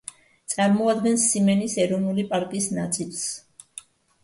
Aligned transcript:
წარმოადგენს 0.53 1.25
სიმენის 1.33 1.77
ეროვნული 1.85 2.27
პარკის 2.33 2.73
ნაწილს. 2.81 3.31